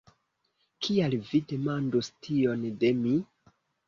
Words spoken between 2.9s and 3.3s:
mi?